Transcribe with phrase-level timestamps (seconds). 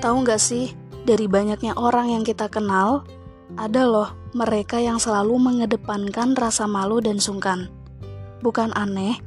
[0.00, 0.72] Tahu nggak sih,
[1.04, 3.04] dari banyaknya orang yang kita kenal,
[3.60, 7.68] ada loh mereka yang selalu mengedepankan rasa malu dan sungkan.
[8.40, 9.20] Bukan aneh,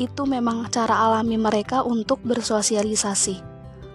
[0.00, 3.36] itu memang cara alami mereka untuk bersosialisasi.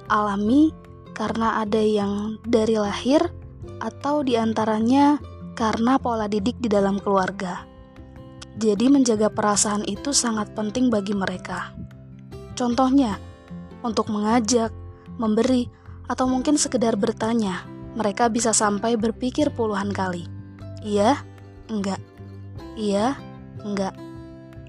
[0.05, 0.69] Alami
[1.17, 3.33] karena ada yang dari lahir
[3.81, 5.17] atau di antaranya
[5.57, 7.65] karena pola didik di dalam keluarga.
[8.61, 11.73] Jadi menjaga perasaan itu sangat penting bagi mereka.
[12.53, 13.17] Contohnya,
[13.81, 14.69] untuk mengajak,
[15.17, 15.65] memberi,
[16.07, 20.25] atau mungkin sekedar bertanya, mereka bisa sampai berpikir puluhan kali.
[20.83, 21.21] Iya,
[21.69, 22.01] enggak.
[22.75, 23.15] Iya,
[23.63, 23.95] enggak.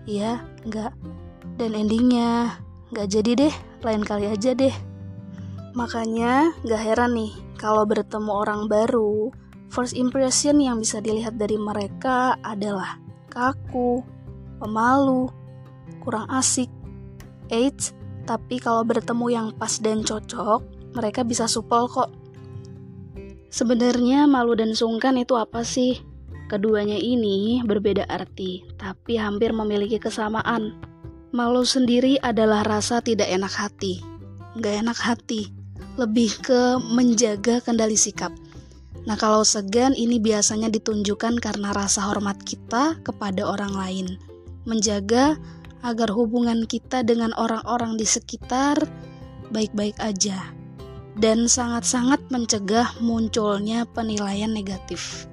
[0.05, 0.93] Iya, enggak.
[1.57, 2.61] Dan endingnya,
[2.93, 4.75] enggak jadi deh, lain kali aja deh.
[5.75, 9.35] Makanya, gak heran nih, kalau bertemu orang baru,
[9.75, 14.07] first impression yang bisa dilihat dari mereka adalah kaku,
[14.63, 15.27] pemalu,
[15.99, 16.71] kurang asik.
[17.51, 17.91] Eits,
[18.23, 20.63] tapi kalau bertemu yang pas dan cocok,
[20.95, 22.09] mereka bisa supel kok.
[23.51, 26.03] Sebenarnya malu dan sungkan itu apa sih?
[26.51, 30.75] Keduanya ini berbeda arti, tapi hampir memiliki kesamaan.
[31.35, 34.03] Malu sendiri adalah rasa tidak enak hati.
[34.59, 35.51] Gak enak hati,
[35.99, 38.31] lebih ke menjaga kendali sikap.
[39.07, 44.07] Nah, kalau segan ini biasanya ditunjukkan karena rasa hormat kita kepada orang lain.
[44.67, 45.39] Menjaga
[45.85, 48.79] agar hubungan kita dengan orang-orang di sekitar
[49.53, 50.64] baik-baik aja
[51.19, 55.31] dan sangat-sangat mencegah munculnya penilaian negatif.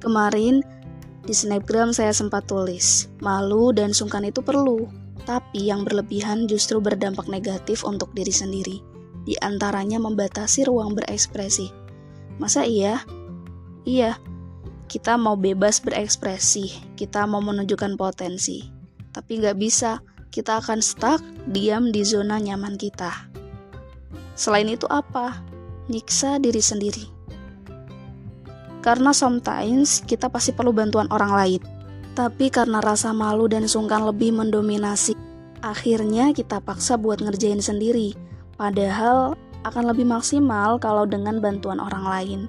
[0.00, 0.64] Kemarin
[1.28, 4.88] di snapgram saya sempat tulis, malu dan sungkan itu perlu,
[5.28, 8.80] tapi yang berlebihan justru berdampak negatif untuk diri sendiri.
[9.28, 11.68] Di antaranya membatasi ruang berekspresi.
[12.40, 13.04] Masa iya?
[13.84, 14.16] Iya,
[14.88, 18.64] kita mau bebas berekspresi, kita mau menunjukkan potensi.
[19.12, 20.00] Tapi nggak bisa,
[20.32, 23.28] kita akan stuck diam di zona nyaman kita.
[24.38, 25.42] Selain itu apa?
[25.90, 27.10] Nyiksa diri sendiri.
[28.78, 31.62] Karena sometimes kita pasti perlu bantuan orang lain.
[32.14, 35.18] Tapi karena rasa malu dan sungkan lebih mendominasi,
[35.58, 38.14] akhirnya kita paksa buat ngerjain sendiri.
[38.54, 39.34] Padahal
[39.66, 42.40] akan lebih maksimal kalau dengan bantuan orang lain.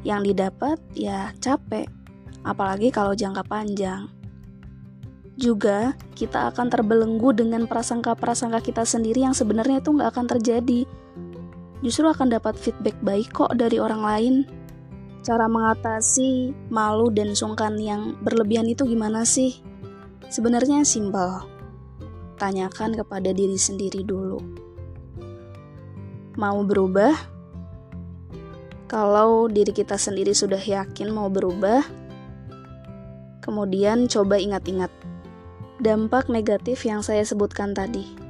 [0.00, 1.84] Yang didapat ya capek,
[2.48, 4.08] apalagi kalau jangka panjang.
[5.36, 10.88] Juga kita akan terbelenggu dengan prasangka-prasangka kita sendiri yang sebenarnya itu nggak akan terjadi
[11.80, 14.34] justru akan dapat feedback baik kok dari orang lain.
[15.20, 19.60] Cara mengatasi malu dan sungkan yang berlebihan itu gimana sih?
[20.32, 21.44] Sebenarnya simpel.
[22.40, 24.40] Tanyakan kepada diri sendiri dulu.
[26.40, 27.12] Mau berubah?
[28.88, 31.84] Kalau diri kita sendiri sudah yakin mau berubah,
[33.44, 34.90] kemudian coba ingat-ingat
[35.78, 38.29] dampak negatif yang saya sebutkan tadi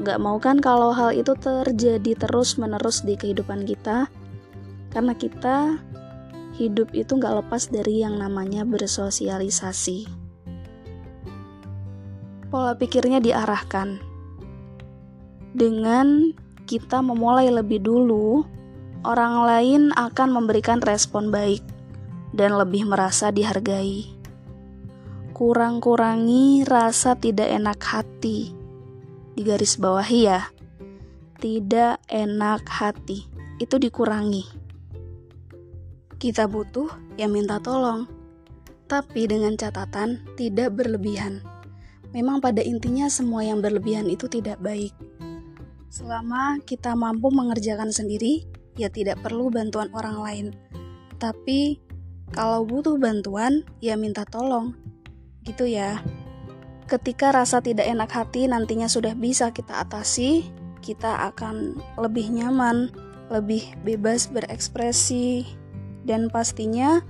[0.00, 4.08] Gak mau kan kalau hal itu terjadi terus-menerus di kehidupan kita,
[4.88, 5.76] karena kita
[6.56, 10.08] hidup itu gak lepas dari yang namanya bersosialisasi.
[12.48, 14.00] Pola pikirnya diarahkan
[15.52, 16.32] dengan
[16.64, 18.48] kita memulai lebih dulu,
[19.04, 21.60] orang lain akan memberikan respon baik
[22.32, 24.08] dan lebih merasa dihargai.
[25.36, 28.61] Kurang-kurangi rasa tidak enak hati
[29.42, 30.54] di garis bawahi ya.
[31.42, 33.26] Tidak enak hati,
[33.58, 34.46] itu dikurangi.
[36.14, 36.86] Kita butuh
[37.18, 38.06] yang minta tolong,
[38.86, 41.42] tapi dengan catatan tidak berlebihan.
[42.14, 44.94] Memang pada intinya semua yang berlebihan itu tidak baik.
[45.90, 48.46] Selama kita mampu mengerjakan sendiri,
[48.78, 50.46] ya tidak perlu bantuan orang lain.
[51.18, 51.82] Tapi
[52.30, 54.78] kalau butuh bantuan, ya minta tolong.
[55.42, 55.98] Gitu ya
[56.92, 60.44] ketika rasa tidak enak hati nantinya sudah bisa kita atasi,
[60.84, 62.92] kita akan lebih nyaman,
[63.32, 65.48] lebih bebas berekspresi,
[66.04, 67.00] dan pastinya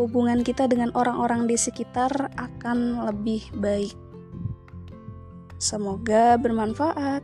[0.00, 3.92] hubungan kita dengan orang-orang di sekitar akan lebih baik.
[5.60, 7.20] Semoga bermanfaat.